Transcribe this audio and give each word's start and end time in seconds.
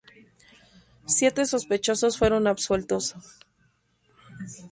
Siete 1.05 1.45
sospechosos 1.45 2.17
fueron 2.17 2.47
absueltos. 2.47 3.13